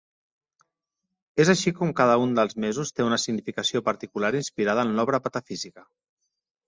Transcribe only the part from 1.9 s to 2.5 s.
cada un